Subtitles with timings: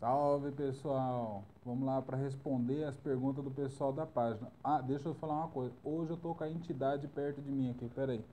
[0.00, 1.42] Salve pessoal!
[1.64, 4.48] Vamos lá para responder as perguntas do pessoal da página.
[4.62, 5.74] Ah, deixa eu falar uma coisa.
[5.82, 8.24] Hoje eu tô com a entidade perto de mim aqui, peraí.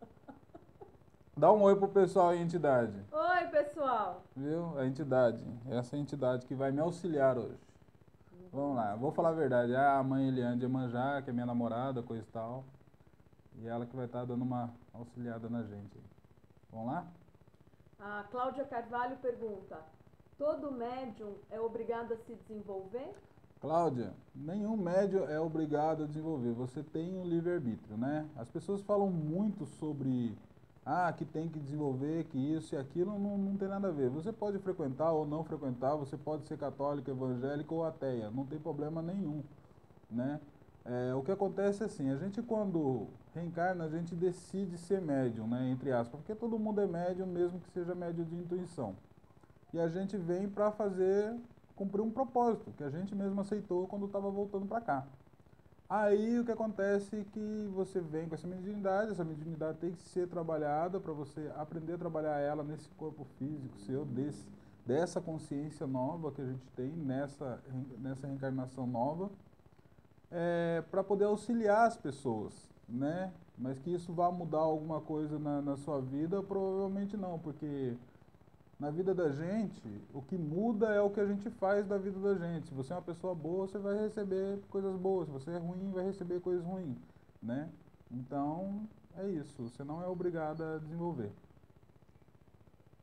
[1.36, 2.94] Dá um oi pro pessoal aí, entidade.
[3.10, 4.22] Oi, pessoal!
[4.36, 4.78] Viu?
[4.78, 5.42] A entidade.
[5.68, 7.58] Essa é entidade que vai me auxiliar hoje.
[8.52, 9.72] Vamos lá, vou falar a verdade.
[9.72, 12.64] É a mãe Eliane de Manjá, que é minha namorada, coisa e tal.
[13.56, 16.00] E ela que vai estar dando uma auxiliada na gente.
[16.70, 17.04] Vamos lá?
[17.98, 19.76] A Cláudia Carvalho pergunta:
[20.36, 23.14] Todo médium é obrigado a se desenvolver?
[23.60, 26.52] Cláudia, nenhum médium é obrigado a desenvolver.
[26.52, 28.28] Você tem um livre-arbítrio, né?
[28.36, 30.36] As pessoas falam muito sobre
[30.84, 34.10] ah, que tem que desenvolver, que isso e aquilo, não, não tem nada a ver.
[34.10, 38.58] Você pode frequentar ou não frequentar, você pode ser católico, evangélico ou ateia, não tem
[38.58, 39.42] problema nenhum,
[40.10, 40.40] né?
[40.84, 45.46] É, o que acontece é assim, a gente quando reencarna, a gente decide ser médium,
[45.46, 48.94] né, entre aspas, porque todo mundo é médium, mesmo que seja médium de intuição.
[49.74, 51.34] E a gente vem para fazer,
[51.74, 55.04] cumprir um propósito, que a gente mesmo aceitou quando estava voltando para cá.
[55.90, 60.00] Aí o que acontece é que você vem com essa mediunidade, essa mediunidade tem que
[60.04, 64.46] ser trabalhada para você aprender a trabalhar ela nesse corpo físico seu, desse,
[64.86, 67.60] dessa consciência nova que a gente tem nessa,
[67.98, 69.28] nessa reencarnação nova
[70.30, 72.54] é, para poder auxiliar as pessoas,
[72.88, 73.32] né?
[73.58, 77.96] Mas que isso vá mudar alguma coisa na, na sua vida, provavelmente não, porque
[78.78, 82.18] na vida da gente, o que muda é o que a gente faz da vida
[82.18, 82.68] da gente.
[82.68, 85.26] Se você é uma pessoa boa, você vai receber coisas boas.
[85.26, 86.98] Se você é ruim, vai receber coisas ruins,
[87.42, 87.70] né?
[88.10, 89.62] Então, é isso.
[89.62, 91.30] Você não é obrigado a desenvolver.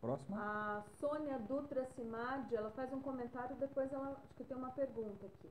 [0.01, 0.37] Próxima.
[0.37, 5.27] A Sônia Dutra Simad, ela faz um comentário, depois ela acho que tem uma pergunta
[5.27, 5.49] aqui.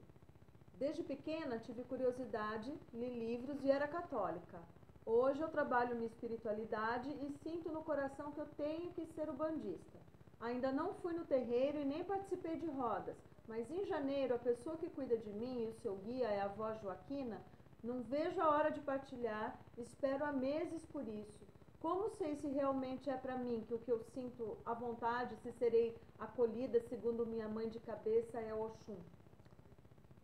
[0.77, 4.59] Desde pequena tive curiosidade, li livros e era católica.
[5.07, 9.33] Hoje eu trabalho minha espiritualidade e sinto no coração que eu tenho que ser o
[9.33, 10.00] bandista.
[10.41, 14.77] Ainda não fui no terreiro e nem participei de rodas, mas em janeiro a pessoa
[14.77, 17.39] que cuida de mim e o seu guia é a avó Joaquina.
[17.85, 21.47] Não vejo a hora de partilhar, espero há meses por isso.
[21.81, 25.51] Como sei se realmente é para mim que o que eu sinto à vontade, se
[25.53, 28.97] serei acolhida segundo minha mãe de cabeça é Oxum?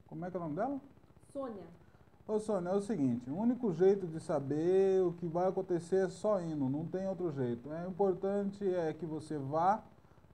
[0.07, 0.81] Como é que é o nome dela?
[1.33, 1.65] Sônia.
[2.29, 6.09] Ô Sônia, é o seguinte, o único jeito de saber o que vai acontecer é
[6.09, 7.73] só indo, não tem outro jeito.
[7.73, 9.83] É importante é que você vá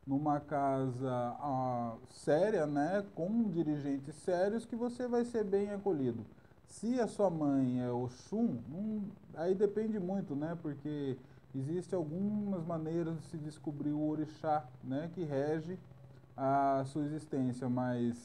[0.06, 6.24] numa casa ah, séria, né, com dirigentes sérios, que você vai ser bem acolhido.
[6.66, 9.02] Se a sua mãe é Oxum, hum,
[9.34, 11.16] aí depende muito, né, porque
[11.54, 15.78] existem algumas maneiras de se descobrir o orixá, né, que rege
[16.36, 18.16] a sua existência, mas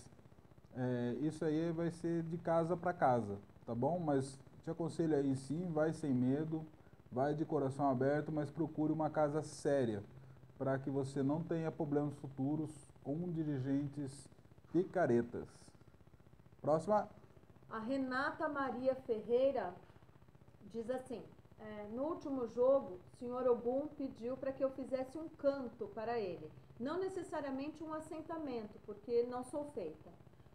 [0.75, 3.99] é, isso aí vai ser de casa para casa, tá bom?
[3.99, 6.65] Mas te aconselho aí sim, vai sem medo,
[7.11, 10.03] vai de coração aberto, mas procure uma casa séria,
[10.57, 12.71] para que você não tenha problemas futuros
[13.03, 14.27] com dirigentes
[14.71, 15.47] picaretas.
[16.61, 17.09] Próxima.
[17.69, 19.73] A Renata Maria Ferreira
[20.71, 21.23] diz assim:
[21.59, 26.19] é, no último jogo, o senhor Ogum pediu para que eu fizesse um canto para
[26.19, 30.09] ele, não necessariamente um assentamento, porque não sou feita.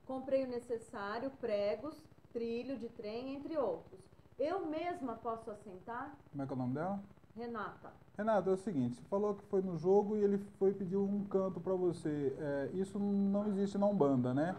[0.06, 1.96] Comprei o necessário, pregos,
[2.32, 4.00] trilho de trem, entre outros.
[4.38, 6.16] Eu mesma posso assentar?
[6.30, 7.00] Como é que é o nome dela?
[7.36, 7.92] Renata.
[8.16, 11.24] Renata, é o seguinte, você falou que foi no jogo e ele foi pedir um
[11.24, 12.36] canto para você.
[12.38, 14.54] É, isso não existe na Umbanda, né?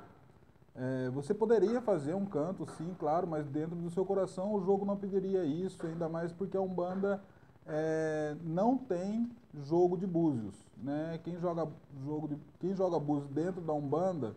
[0.76, 4.86] É, você poderia fazer um canto, sim, claro, mas dentro do seu coração o jogo
[4.86, 7.22] não pediria isso, ainda mais porque a Umbanda
[7.68, 11.20] é, não tem jogo de búzios, né?
[11.24, 11.68] Quem joga
[12.04, 14.36] jogo de, quem joga búzios dentro da Umbanda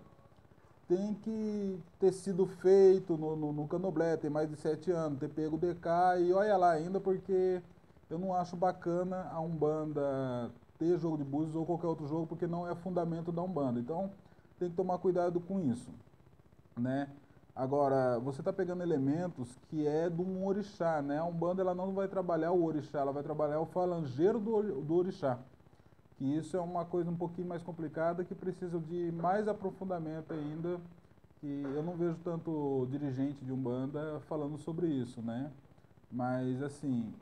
[0.87, 5.29] tem que ter sido feito no, no, no Canoblé, tem mais de sete anos, ter
[5.31, 7.61] pego o DK e olha lá ainda porque
[8.11, 12.47] eu não acho bacana a Umbanda ter jogo de búzios ou qualquer outro jogo porque
[12.47, 13.81] não é fundamento da Umbanda.
[13.81, 14.11] Então
[14.59, 15.91] tem que tomar cuidado com isso,
[16.77, 17.09] né?
[17.55, 21.19] Agora, você está pegando elementos que é de um orixá, né?
[21.19, 24.95] A Umbanda ela não vai trabalhar o orixá, ela vai trabalhar o falangeiro do, do
[24.95, 25.39] orixá
[26.17, 30.81] que isso é uma coisa um pouquinho mais complicada que precisa de mais aprofundamento ainda,
[31.41, 35.51] que eu não vejo tanto dirigente de Umbanda falando sobre isso, né?
[36.11, 37.13] Mas assim,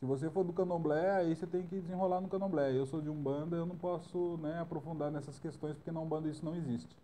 [0.00, 2.74] se você for do Candomblé, aí você tem que desenrolar no Candomblé.
[2.74, 6.42] Eu sou de Umbanda, eu não posso né, aprofundar nessas questões porque na Umbanda isso
[6.42, 6.96] não existe.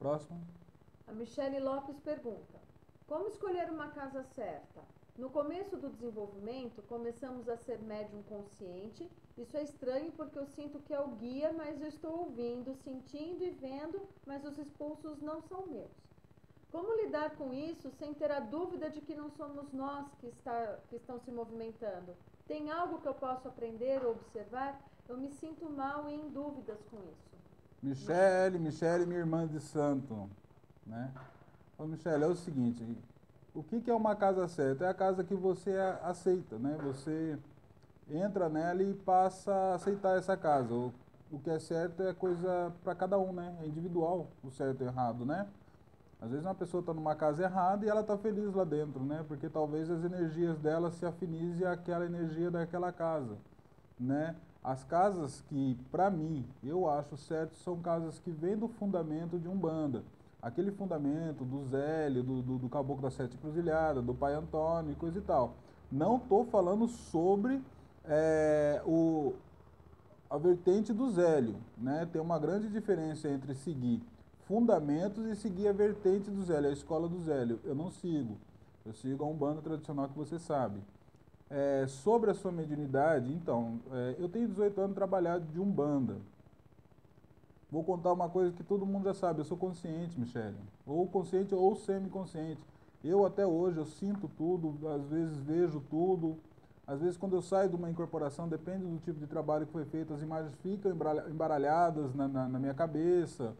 [0.00, 0.44] Próximo.
[1.06, 2.58] A Michele Lopes pergunta:
[3.06, 4.80] Como escolher uma casa certa?
[5.16, 9.08] No começo do desenvolvimento, começamos a ser médium consciente.
[9.38, 13.44] Isso é estranho porque eu sinto que é o guia, mas eu estou ouvindo, sentindo
[13.44, 16.11] e vendo, mas os expulsos não são meus.
[16.72, 20.78] Como lidar com isso sem ter a dúvida de que não somos nós que, está,
[20.88, 22.16] que estão se movimentando?
[22.48, 24.80] Tem algo que eu posso aprender ou observar?
[25.06, 27.32] Eu me sinto mal e em dúvidas com isso.
[27.82, 30.30] Michele, Michele, minha irmã de santo,
[30.86, 31.12] né?
[31.78, 32.82] Ô, Michele, é o seguinte,
[33.54, 34.86] o que, que é uma casa certa?
[34.86, 36.78] É a casa que você aceita, né?
[36.84, 37.38] Você
[38.10, 40.72] entra nela e passa a aceitar essa casa.
[40.72, 40.90] O,
[41.30, 43.54] o que é certo é coisa para cada um, né?
[43.60, 45.46] É individual o certo e o errado, né?
[46.22, 49.24] Às vezes uma pessoa está numa casa errada e ela está feliz lá dentro, né?
[49.26, 53.36] Porque talvez as energias dela se afinizem àquela energia daquela casa,
[53.98, 54.36] né?
[54.62, 59.48] As casas que, para mim, eu acho certo, são casas que vêm do fundamento de
[59.48, 60.04] Umbanda.
[60.40, 64.94] Aquele fundamento do Zélio, do, do, do Caboclo da Sete Cruzilhadas, do Pai Antônio e
[64.94, 65.54] coisa e tal.
[65.90, 67.60] Não estou falando sobre
[68.04, 69.34] é, o,
[70.30, 71.56] a vertente do Zélio.
[71.76, 72.08] Né?
[72.12, 74.00] Tem uma grande diferença entre seguir
[74.52, 77.58] fundamentos e seguir a vertente do Zélio, a escola do Zélio.
[77.64, 78.36] Eu não sigo.
[78.84, 80.78] Eu sigo a Umbanda tradicional que você sabe.
[81.48, 86.16] É, sobre a sua mediunidade, então, é, eu tenho 18 anos trabalhado de Umbanda.
[87.70, 90.58] Vou contar uma coisa que todo mundo já sabe, eu sou consciente, Michele.
[90.86, 92.60] Ou consciente ou semiconsciente.
[93.02, 96.36] Eu até hoje, eu sinto tudo, às vezes vejo tudo.
[96.86, 99.86] Às vezes quando eu saio de uma incorporação, depende do tipo de trabalho que foi
[99.86, 100.92] feito, as imagens ficam
[101.30, 103.54] embaralhadas na, na, na minha cabeça.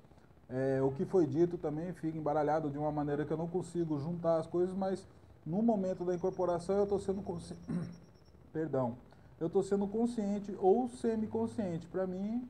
[0.52, 3.98] É, o que foi dito também fica embaralhado de uma maneira que eu não consigo
[3.98, 5.06] juntar as coisas, mas
[5.46, 7.62] no momento da incorporação eu estou sendo consciente.
[8.52, 8.96] Perdão.
[9.40, 11.86] Eu estou sendo consciente ou semiconsciente.
[11.86, 12.46] Para mim,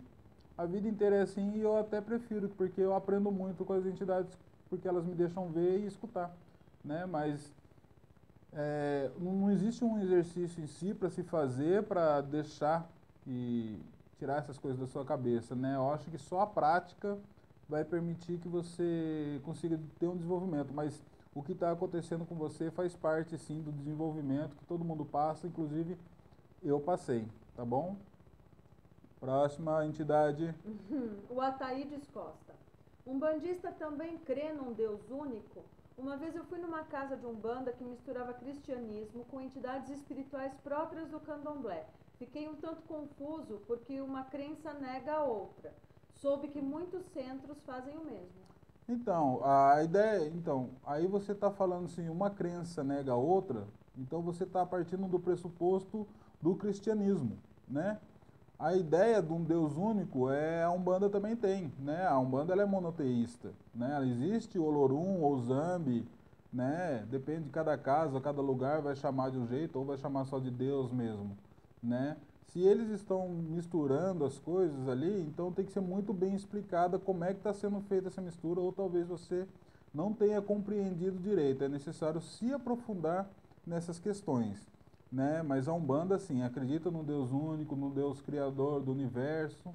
[0.59, 3.87] a vida inteira é assim e eu até prefiro, porque eu aprendo muito com as
[3.87, 4.37] entidades,
[4.69, 6.35] porque elas me deixam ver e escutar.
[6.85, 7.07] Né?
[7.07, 7.53] Mas
[8.53, 12.91] é, não existe um exercício em si para se fazer para deixar
[13.27, 13.79] e
[14.19, 15.55] tirar essas coisas da sua cabeça.
[15.55, 15.77] Né?
[15.77, 17.17] Eu acho que só a prática
[17.73, 20.75] vai permitir que você consiga ter um desenvolvimento.
[20.75, 21.03] Mas
[21.35, 25.47] o que está acontecendo com você faz parte sim do desenvolvimento que todo mundo passa,
[25.47, 25.97] inclusive
[26.63, 27.27] eu passei,
[27.57, 27.97] tá bom?
[29.19, 30.55] Próxima entidade.
[31.31, 32.53] o Ataídes Costa.
[33.07, 35.65] Um bandista também crê num Deus único?
[35.97, 41.09] Uma vez eu fui numa casa de umbanda que misturava cristianismo com entidades espirituais próprias
[41.09, 41.87] do candomblé.
[42.19, 45.73] Fiquei um tanto confuso porque uma crença nega a outra.
[46.23, 48.43] Soube que muitos centros fazem o mesmo.
[48.89, 53.67] Então, a ideia, então, aí você está falando assim, uma crença nega a outra,
[53.99, 56.07] então você está partindo do pressuposto
[56.41, 57.37] do cristianismo,
[57.69, 57.99] né?
[58.57, 62.07] A ideia de um Deus único é a Umbanda também tem, né?
[62.07, 63.99] A Umbanda ela é monoteísta, né?
[64.07, 66.07] Existe Olorum ou Zambi,
[66.53, 67.05] né?
[67.11, 70.39] Depende de cada casa, cada lugar vai chamar de um jeito ou vai chamar só
[70.39, 71.37] de Deus mesmo,
[71.83, 72.17] né?
[72.49, 77.25] Se eles estão misturando as coisas ali, então tem que ser muito bem explicada como
[77.25, 79.47] é que está sendo feita essa mistura, ou talvez você
[79.95, 81.65] não tenha compreendido direito.
[81.65, 83.29] É necessário se aprofundar
[83.67, 84.67] nessas questões.
[85.11, 85.43] Né?
[85.43, 89.73] Mas a Umbanda, sim, acredita no Deus único, no Deus criador do universo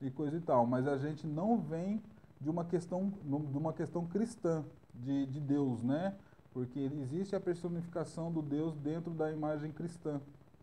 [0.00, 0.66] e coisa e tal.
[0.66, 2.02] Mas a gente não vem
[2.40, 4.64] de uma questão, de uma questão cristã
[4.94, 6.14] de, de Deus, né?
[6.52, 10.20] Porque existe a personificação do Deus dentro da imagem cristã,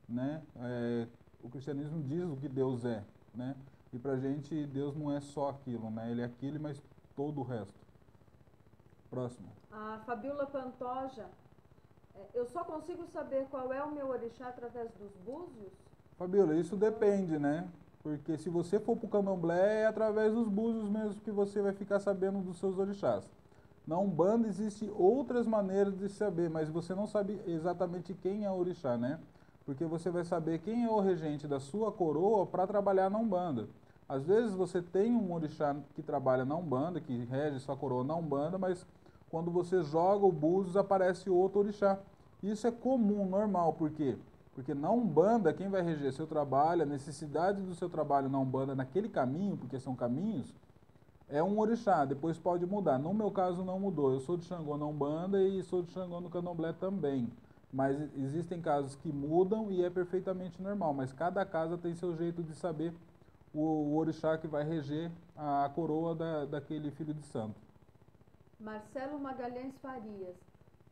[0.09, 0.41] né?
[0.57, 1.07] É,
[1.47, 3.03] o cristianismo diz o que Deus é,
[3.33, 3.55] né?
[3.93, 6.11] E pra gente Deus não é só aquilo, né?
[6.11, 6.81] Ele é aquilo, mas
[7.15, 7.73] todo o resto.
[9.09, 9.47] Próximo.
[9.71, 11.25] A Fabiola Pantoja,
[12.13, 15.71] é, eu só consigo saber qual é o meu orixá através dos búzios?
[16.17, 17.67] Fabiola, isso depende, né?
[18.03, 21.99] Porque se você for pro candomblé, é através dos búzios mesmo que você vai ficar
[21.99, 23.23] sabendo dos seus orixás.
[23.85, 28.55] Na Umbanda existem outras maneiras de saber, mas você não sabe exatamente quem é o
[28.55, 29.17] orixá, né?
[29.67, 33.67] Porque você vai saber quem é o regente da sua coroa para trabalhar na Umbanda.
[34.07, 38.15] Às vezes você tem um orixá que trabalha na Umbanda, que rege sua coroa na
[38.15, 38.87] Umbanda, mas
[39.29, 41.99] quando você joga o búzios aparece outro orixá.
[42.41, 44.15] Isso é comum, normal, por quê?
[44.55, 48.73] Porque na Umbanda, quem vai reger seu trabalho, a necessidade do seu trabalho na Umbanda
[48.73, 50.55] naquele caminho, porque são caminhos,
[51.27, 52.97] é um orixá, depois pode mudar.
[52.97, 56.21] No meu caso não mudou, eu sou de Xangô na Umbanda e sou de Xangô
[56.21, 57.29] no Candomblé também.
[57.71, 62.41] Mas existem casos que mudam e é perfeitamente normal, mas cada casa tem seu jeito
[62.41, 62.93] de saber
[63.53, 67.59] o, o orixá que vai reger a coroa da, daquele filho de santo.
[68.59, 70.37] Marcelo Magalhães Farias.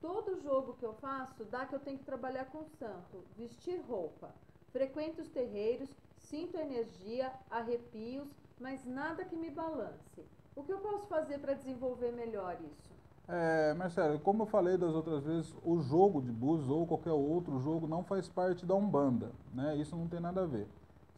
[0.01, 4.29] Todo jogo que eu faço dá que eu tenho que trabalhar com santo, vestir roupa.
[4.71, 8.27] Frequento os terreiros, sinto energia, arrepios,
[8.59, 10.25] mas nada que me balance.
[10.55, 12.93] O que eu posso fazer para desenvolver melhor isso?
[13.27, 17.59] É, Marcelo, como eu falei das outras vezes, o jogo de búzios ou qualquer outro
[17.59, 19.75] jogo não faz parte da Umbanda, né?
[19.77, 20.67] Isso não tem nada a ver.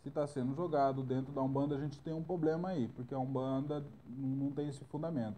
[0.01, 3.19] Se está sendo jogado dentro da Umbanda, a gente tem um problema aí, porque a
[3.19, 5.35] Umbanda não tem esse fundamento.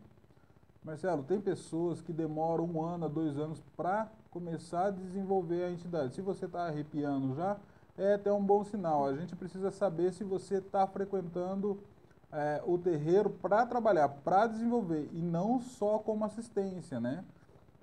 [0.83, 6.13] Marcelo, tem pessoas que demoram um ano, dois anos para começar a desenvolver a entidade.
[6.13, 7.57] Se você está arrepiando já,
[7.97, 9.05] é até um bom sinal.
[9.05, 11.79] A gente precisa saber se você está frequentando
[12.31, 17.23] é, o terreiro para trabalhar, para desenvolver e não só como assistência, né?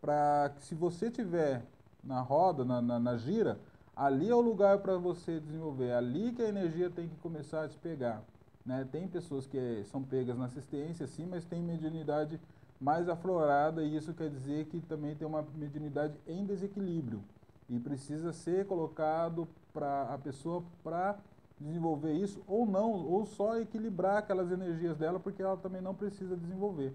[0.01, 1.63] Para que se você tiver
[2.03, 3.59] na roda, na, na, na gira,
[3.95, 7.65] ali é o lugar para você desenvolver, é ali que a energia tem que começar
[7.65, 8.23] a te pegar.
[8.65, 8.87] Né?
[8.91, 12.41] Tem pessoas que são pegas na assistência, sim, mas tem mediunidade
[12.81, 17.23] mais aflorada e isso quer dizer que também tem uma mediunidade em desequilíbrio
[17.69, 21.17] e precisa ser colocado para a pessoa para
[21.61, 26.37] desenvolver isso ou não, ou só equilibrar aquelas energias dela, porque ela também não precisa
[26.37, 26.93] desenvolver,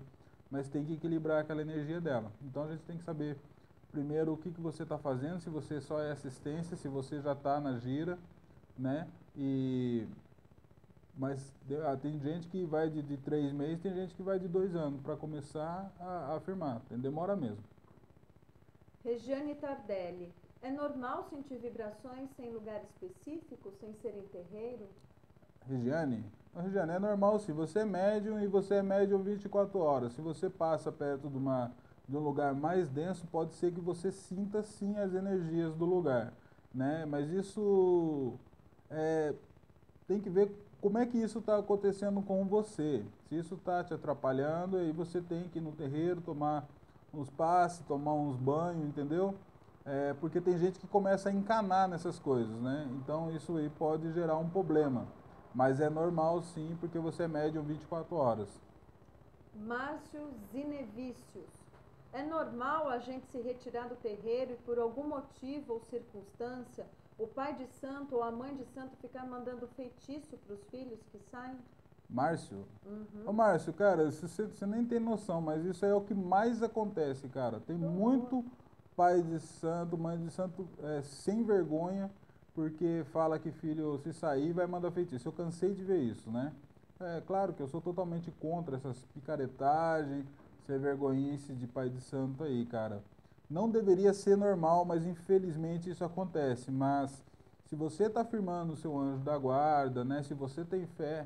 [0.49, 2.31] mas tem que equilibrar aquela energia dela.
[2.41, 3.37] Então a gente tem que saber
[3.91, 7.33] primeiro o que, que você está fazendo, se você só é assistência, se você já
[7.33, 8.17] está na gira,
[8.77, 9.07] né?
[9.35, 10.07] E
[11.17, 11.53] mas
[11.85, 14.75] ah, tem gente que vai de, de três meses, tem gente que vai de dois
[14.75, 16.81] anos para começar a, a afirmar.
[16.89, 17.63] Demora mesmo.
[19.03, 20.33] Regiane Tardelli.
[20.61, 24.87] É normal sentir vibrações sem lugar específico, sem ser em terreiro?
[25.67, 26.23] Regiane?
[26.55, 30.13] Regiane, é normal se você é médium e você é médium 24 horas.
[30.13, 31.71] Se você passa perto de, uma,
[32.07, 36.31] de um lugar mais denso, pode ser que você sinta sim as energias do lugar.
[36.73, 37.05] Né?
[37.05, 38.33] Mas isso
[38.89, 39.33] é,
[40.07, 43.03] tem que ver como é que isso está acontecendo com você.
[43.29, 46.67] Se isso está te atrapalhando, aí você tem que ir no terreiro tomar
[47.13, 49.35] uns passes, tomar uns banhos, entendeu?
[49.85, 52.87] É, porque tem gente que começa a encanar nessas coisas, né?
[52.97, 55.07] Então isso aí pode gerar um problema.
[55.53, 58.49] Mas é normal sim, porque você é médium 24 horas.
[59.55, 61.49] Márcio Zinevícios.
[62.13, 66.85] É normal a gente se retirar do terreiro e por algum motivo ou circunstância
[67.17, 70.99] o pai de santo ou a mãe de santo ficar mandando feitiço para os filhos
[71.11, 71.57] que saem?
[72.09, 72.65] Márcio?
[72.85, 73.23] Uhum.
[73.27, 77.59] Ô Márcio, cara, você, nem tem noção, mas isso é o que mais acontece, cara.
[77.59, 78.43] Tem muito
[78.95, 82.09] pai de santo, mãe de santo é, sem vergonha,
[82.53, 85.27] porque fala que filho, se sair, vai mandar feitiço.
[85.27, 86.51] Eu cansei de ver isso, né?
[86.99, 90.25] É claro que eu sou totalmente contra essas picaretagens,
[90.65, 93.01] ser vergonhice de pai de santo aí, cara.
[93.49, 96.69] Não deveria ser normal, mas infelizmente isso acontece.
[96.69, 97.23] Mas
[97.65, 100.21] se você está firmando o seu anjo da guarda, né?
[100.23, 101.25] Se você tem fé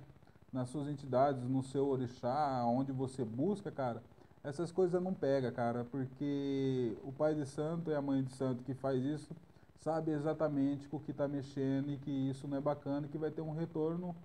[0.53, 4.01] nas suas entidades, no seu orixá, onde você busca, cara,
[4.45, 8.63] essas coisas não pega, cara, porque o pai de santo e a mãe de santo
[8.63, 9.35] que faz isso
[9.79, 13.17] sabe exatamente com o que está mexendo e que isso não é bacana e que
[13.17, 14.15] vai ter um retorno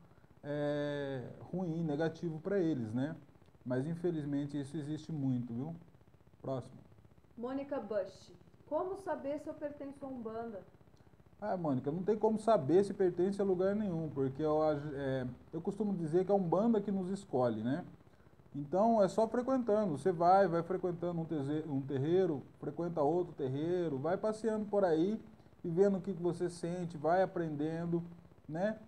[0.45, 1.23] é,
[1.53, 3.17] ruim, negativo para eles, né?
[3.65, 5.75] Mas infelizmente isso existe muito, viu?
[6.41, 6.79] Próximo.
[7.37, 8.33] Mônica Bush.
[8.69, 10.61] Como saber se eu pertenço a Umbanda?
[11.41, 14.63] Ah, Mônica, não tem como saber se pertence a lugar nenhum, porque eu,
[14.95, 17.85] é, eu costumo dizer que é a Umbanda que nos escolhe, né?
[18.55, 19.97] Então é só frequentando.
[19.97, 25.21] Você vai, vai frequentando um, um terreiro, frequenta outro terreiro, vai passeando por aí
[25.65, 28.03] e vendo o que você sente, vai aprendendo,
[28.49, 28.79] né?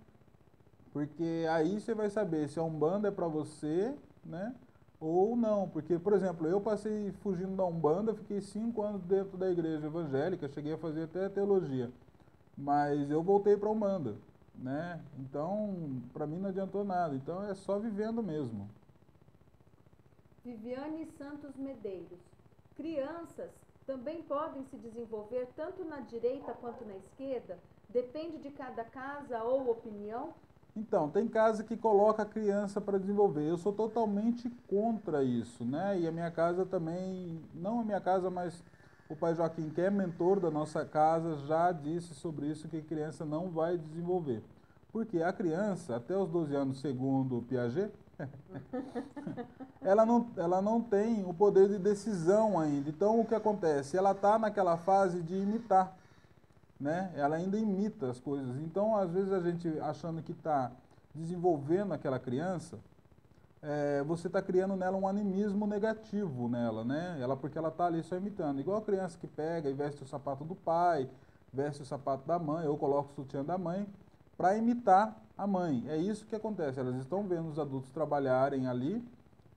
[0.93, 4.55] Porque aí você vai saber se a Umbanda é para você, né?
[5.03, 5.69] ou não.
[5.69, 10.49] Porque, por exemplo, eu passei fugindo da Umbanda, fiquei cinco anos dentro da igreja evangélica,
[10.49, 11.91] cheguei a fazer até teologia.
[12.57, 14.15] Mas eu voltei para a Umbanda,
[14.55, 15.01] né?
[15.19, 17.15] Então, para mim não adiantou nada.
[17.15, 18.69] Então é só vivendo mesmo.
[20.45, 22.19] Viviane Santos Medeiros.
[22.75, 23.51] Crianças
[23.87, 27.59] também podem se desenvolver tanto na direita quanto na esquerda?
[27.89, 30.35] Depende de cada casa ou opinião?
[30.75, 33.49] Então, tem casa que coloca a criança para desenvolver.
[33.49, 36.01] Eu sou totalmente contra isso, né?
[36.01, 38.65] E a minha casa também, não a minha casa, mas
[39.09, 42.83] o pai Joaquim, que é mentor da nossa casa, já disse sobre isso que a
[42.83, 44.43] criança não vai desenvolver.
[44.91, 47.93] Porque a criança, até os 12 anos, segundo o Piaget,
[49.83, 52.89] ela, não, ela não tem o poder de decisão ainda.
[52.89, 53.97] Então, o que acontece?
[53.97, 55.97] Ela está naquela fase de imitar
[56.83, 57.13] né?
[57.15, 58.57] Ela ainda imita as coisas.
[58.59, 60.73] Então, às vezes a gente achando que está
[61.15, 62.79] desenvolvendo aquela criança,
[63.63, 67.19] é, você está criando nela um animismo negativo nela, né?
[67.21, 68.61] Ela porque ela está ali só imitando.
[68.61, 71.09] Igual a criança que pega e veste o sapato do pai,
[71.53, 73.87] veste o sapato da mãe, ou coloca o sutiã da mãe,
[74.37, 75.85] para imitar a mãe.
[75.89, 76.81] É isso que acontece.
[76.81, 79.05] Elas estão vendo os adultos trabalharem ali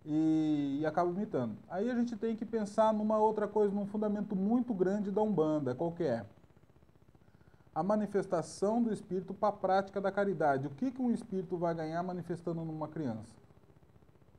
[0.06, 1.56] e, e acabam imitando.
[1.70, 5.74] Aí a gente tem que pensar numa outra coisa, num fundamento muito grande da Umbanda,
[5.76, 6.26] qual que é?
[7.76, 10.66] a manifestação do espírito para a prática da caridade.
[10.66, 13.34] O que, que um espírito vai ganhar manifestando numa criança?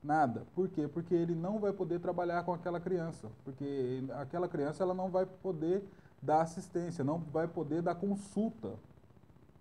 [0.03, 0.47] Nada.
[0.55, 0.89] Por quê?
[0.89, 5.27] Porque ele não vai poder trabalhar com aquela criança, porque aquela criança ela não vai
[5.27, 5.85] poder
[6.23, 8.73] dar assistência, não vai poder dar consulta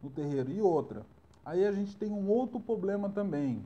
[0.06, 0.52] no terreiro.
[0.52, 1.06] E outra,
[1.44, 3.66] aí a gente tem um outro problema também.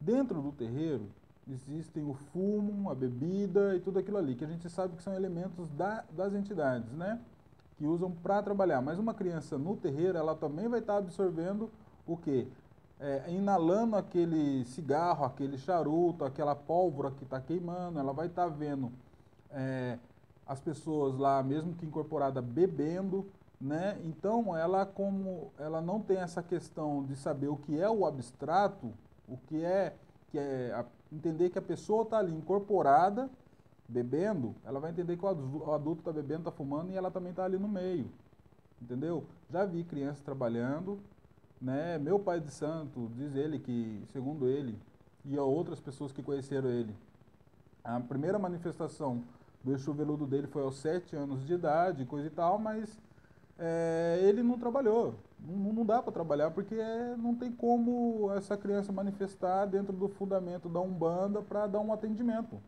[0.00, 1.06] Dentro do terreiro
[1.50, 5.14] existem o fumo, a bebida e tudo aquilo ali, que a gente sabe que são
[5.14, 7.20] elementos da, das entidades, né?
[7.76, 8.80] que usam para trabalhar.
[8.80, 11.70] Mas uma criança no terreiro, ela também vai estar tá absorvendo
[12.06, 12.46] o quê?
[13.00, 18.48] é, inalando aquele cigarro, aquele charuto, aquela pólvora que está queimando, ela vai estar tá
[18.48, 18.92] vendo
[19.50, 19.98] é,
[20.46, 23.26] as pessoas lá, mesmo que incorporada, bebendo,
[23.60, 23.98] né?
[24.04, 28.92] Então, ela como ela não tem essa questão de saber o que é o abstrato,
[29.26, 29.94] o que é,
[30.30, 33.28] que é a, entender que a pessoa está ali incorporada,
[33.88, 37.44] bebendo, ela vai entender que o adulto está bebendo, está fumando e ela também está
[37.44, 38.10] ali no meio,
[38.80, 39.24] entendeu?
[39.50, 41.00] Já vi crianças trabalhando,
[41.60, 41.98] né?
[41.98, 44.78] Meu pai de santo diz ele que, segundo ele
[45.24, 46.94] e outras pessoas que conheceram ele,
[47.82, 49.24] a primeira manifestação
[49.64, 52.98] do veludo dele foi aos sete anos de idade, coisa e tal, mas
[53.58, 55.14] é, ele não trabalhou.
[55.40, 56.76] Não, não dá para trabalhar porque
[57.18, 62.60] não tem como essa criança manifestar dentro do fundamento da Umbanda para dar um atendimento.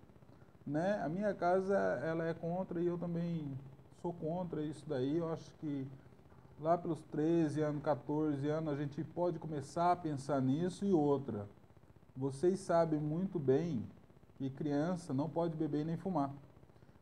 [0.66, 1.00] Né?
[1.04, 3.56] A minha casa ela é contra e eu também
[4.02, 5.18] sou contra isso daí.
[5.18, 5.86] Eu acho que
[6.60, 11.48] lá pelos 13 anos, 14 anos, a gente pode começar a pensar nisso e outra.
[12.16, 13.84] Vocês sabem muito bem
[14.36, 16.30] que criança não pode beber nem fumar,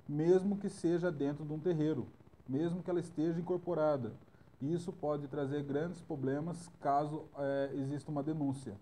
[0.08, 2.06] mesmo que seja dentro de um terreiro
[2.48, 4.12] mesmo que ela esteja incorporada.
[4.60, 8.74] Isso pode trazer grandes problemas caso é, exista uma denúncia,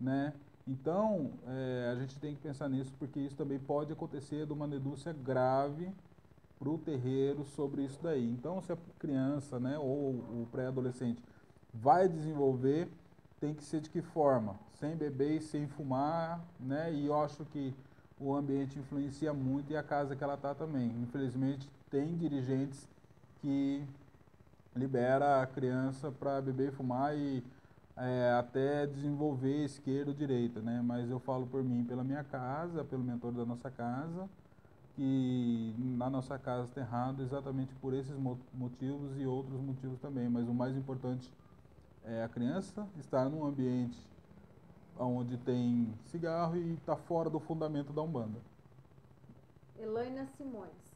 [0.00, 0.32] né?
[0.66, 4.68] Então, é, a gente tem que pensar nisso, porque isso também pode acontecer de uma
[4.68, 5.92] denúncia grave
[6.58, 8.30] para o terreiro sobre isso daí.
[8.30, 11.22] Então, se a criança né, ou o pré-adolescente
[11.72, 12.88] vai desenvolver,
[13.40, 14.54] tem que ser de que forma?
[14.74, 16.92] Sem beber sem fumar, né?
[16.92, 17.74] E eu acho que
[18.18, 20.88] o ambiente influencia muito e a casa que ela está também.
[21.02, 22.86] Infelizmente, tem dirigentes
[23.40, 23.84] que
[24.74, 27.42] libera a criança para beber e fumar e
[27.96, 30.80] é, até desenvolver esquerda ou direita, né?
[30.82, 34.28] Mas eu falo por mim, pela minha casa, pelo mentor da nossa casa,
[34.94, 38.16] que na nossa casa está errado exatamente por esses
[38.54, 40.28] motivos e outros motivos também.
[40.28, 41.30] Mas o mais importante
[42.04, 43.98] é a criança estar num ambiente
[44.98, 48.38] onde tem cigarro e está fora do fundamento da Umbanda.
[49.78, 50.89] Elaina Simões.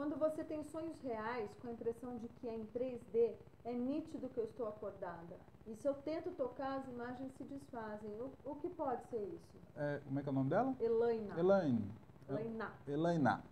[0.00, 3.34] Quando você tem sonhos reais, com a impressão de que é em 3D,
[3.66, 5.36] é nítido que eu estou acordada.
[5.66, 8.10] E se eu tento tocar, as imagens se desfazem.
[8.18, 9.58] O, o que pode ser isso?
[9.76, 10.74] É, como é que é o nome dela?
[10.80, 11.38] Elaina.
[11.38, 11.92] Elaine.
[12.26, 12.72] Elaina.
[12.88, 13.44] Elaina.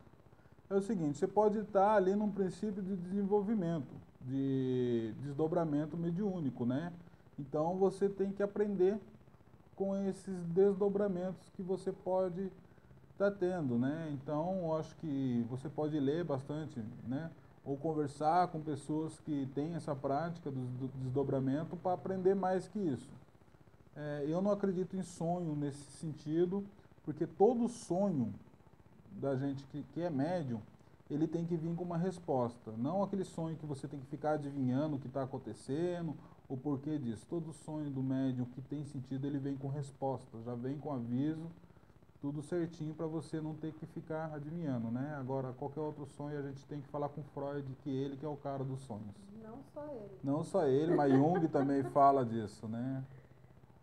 [0.71, 6.95] É o seguinte, você pode estar ali num princípio de desenvolvimento, de desdobramento mediúnico, né?
[7.39, 8.99] Então você tem que aprender
[9.77, 12.51] com esses desdobramentos que você pode
[13.19, 14.11] está tendo, né?
[14.13, 17.31] Então, acho que você pode ler bastante, né?
[17.65, 22.79] Ou conversar com pessoas que têm essa prática do, do desdobramento para aprender mais que
[22.79, 23.11] isso.
[23.97, 26.65] É, eu não acredito em sonho nesse sentido,
[27.05, 28.33] porque todo sonho
[29.11, 30.61] da gente que, que é médium,
[31.11, 32.73] ele tem que vir com uma resposta.
[32.79, 36.15] Não aquele sonho que você tem que ficar adivinhando o que está acontecendo,
[36.49, 37.27] o porquê disso.
[37.29, 41.51] Todo sonho do médium que tem sentido, ele vem com resposta, já vem com aviso
[42.21, 45.17] tudo certinho para você não ter que ficar adivinhando, né?
[45.19, 48.29] Agora, qualquer outro sonho a gente tem que falar com Freud, que ele que é
[48.29, 49.15] o cara dos sonhos.
[49.43, 50.19] Não só ele.
[50.25, 53.05] Não só ele, mas Jung também fala disso, né?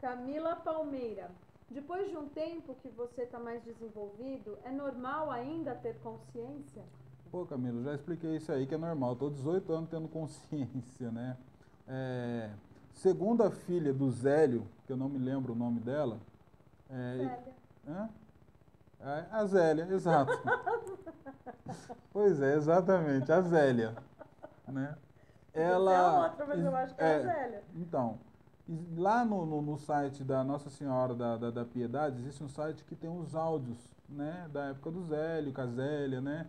[0.02, 1.32] Camila Palmeira.
[1.70, 6.84] Depois de um tempo que você está mais desenvolvido, é normal ainda ter consciência?
[7.32, 9.14] Pô, Camila, já expliquei isso aí que é normal.
[9.14, 11.38] Estou 18 anos tendo consciência, né?
[11.88, 12.50] É,
[12.94, 16.20] segundo a filha do Zélio, que eu não me lembro o nome dela.
[16.90, 17.56] É, Zélia.
[17.88, 18.10] Hã?
[19.06, 20.32] É, a Zélia, exato.
[22.12, 23.94] pois é, exatamente, a Zélia.
[24.68, 24.98] Né?
[25.54, 25.94] Ela.
[25.94, 27.64] É outra, mas eu acho que é, é a Zélia.
[27.76, 28.18] Então,
[28.98, 32.84] lá no, no, no, site da Nossa Senhora da, da, da, Piedade, existe um site
[32.84, 33.78] que tem os áudios,
[34.10, 34.50] né?
[34.52, 36.48] Da época do Zélio, com a Zélia, né?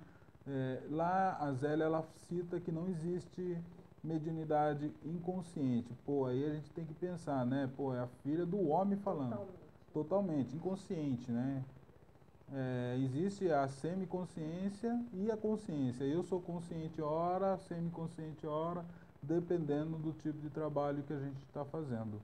[0.48, 3.62] É, lá a Zélia, ela cita que não existe
[4.02, 5.92] mediunidade inconsciente.
[6.06, 7.68] Pô, aí a gente tem que pensar, né?
[7.76, 9.30] Pô, é a filha do homem falando.
[9.30, 11.62] Totalmente, Totalmente inconsciente, né?
[12.52, 16.04] É, existe a semiconsciência e a consciência.
[16.04, 18.84] Eu sou consciente hora, semiconsciente hora,
[19.20, 22.20] dependendo do tipo de trabalho que a gente está fazendo.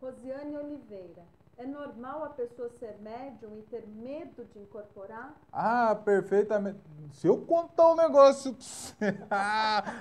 [0.00, 1.22] Rosiane Oliveira.
[1.56, 5.34] É normal a pessoa ser médium e ter medo de incorporar?
[5.52, 6.80] Ah, perfeitamente.
[7.12, 8.56] Se eu contar um negócio,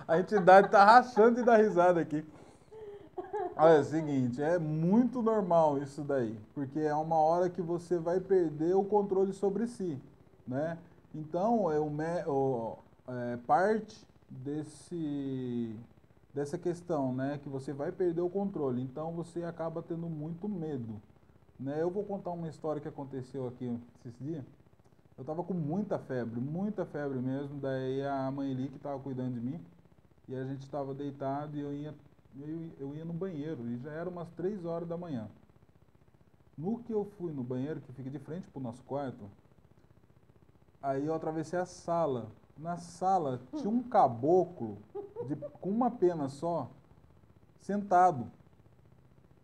[0.07, 2.25] a entidade está rachando e dá risada aqui.
[3.55, 7.97] Olha, é o seguinte, é muito normal isso daí, porque é uma hora que você
[7.97, 9.99] vai perder o controle sobre si,
[10.47, 10.77] né?
[11.13, 11.89] Então, é, o,
[12.27, 15.75] o é, parte desse,
[16.33, 21.01] dessa questão, né, que você vai perder o controle, então você acaba tendo muito medo,
[21.59, 21.81] né?
[21.81, 24.45] Eu vou contar uma história que aconteceu aqui esses dias.
[25.17, 29.33] Eu tava com muita febre, muita febre mesmo, daí a mãe Eli que tava cuidando
[29.33, 29.59] de mim,
[30.29, 31.93] e a gente estava deitado e eu ia
[32.47, 35.29] eu, eu ia no banheiro e já era umas três horas da manhã.
[36.57, 39.29] No que eu fui no banheiro, que fica de frente pro nosso quarto,
[40.81, 42.31] aí eu atravessei a sala.
[42.57, 44.77] Na sala tinha um caboclo
[45.25, 46.69] de, com uma pena só,
[47.61, 48.29] sentado.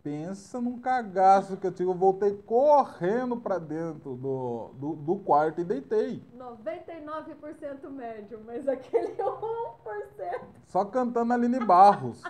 [0.03, 1.89] Pensa num cagaço que eu tive.
[1.89, 6.21] Eu voltei correndo para dentro do, do, do, quarto e deitei.
[6.37, 10.41] 99% médio, mas aquele 1%.
[10.67, 12.21] Só cantando Aline Barros.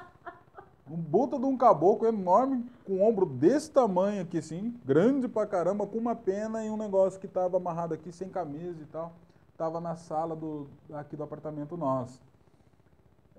[0.90, 5.48] Um buta de um caboclo enorme, com um ombro desse tamanho aqui, assim, grande pra
[5.48, 9.14] caramba, com uma pena e um negócio que tava amarrado aqui, sem camisa e tal.
[9.58, 12.22] Tava na sala do, aqui do apartamento nosso.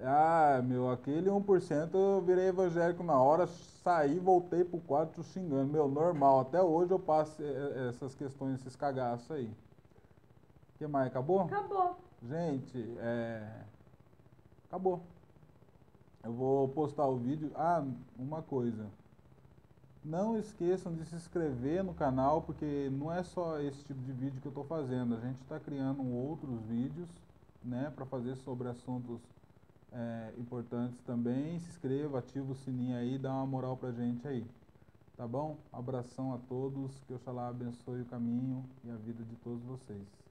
[0.02, 5.72] Ah, meu, aquele 1% eu virei evangélico na hora, saí, voltei pro quarto xingando.
[5.72, 9.46] Meu, normal, até hoje eu passo eh, eh, essas questões, esses cagaços aí.
[9.46, 11.06] O que mais?
[11.06, 11.42] Acabou?
[11.42, 11.96] Acabou.
[12.22, 13.62] Gente, é...
[14.68, 15.00] Acabou.
[16.26, 17.52] Eu vou postar o vídeo.
[17.54, 17.86] Ah,
[18.18, 18.90] uma coisa.
[20.04, 24.40] Não esqueçam de se inscrever no canal, porque não é só esse tipo de vídeo
[24.40, 25.14] que eu estou fazendo.
[25.14, 27.08] A gente está criando outros vídeos,
[27.62, 29.20] né, para fazer sobre assuntos
[29.92, 31.60] é, importantes também.
[31.60, 34.44] Se inscreva, ativa o sininho aí, dá uma moral pra gente aí.
[35.16, 35.56] Tá bom?
[35.72, 40.25] Abração a todos, que Oxalá abençoe o caminho e a vida de todos vocês.